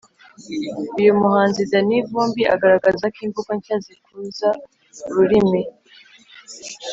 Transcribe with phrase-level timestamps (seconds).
[0.99, 4.49] uyu muhanzi danny vumbi agaragaza ko imvugo nshya zikuza
[5.09, 5.61] ururimi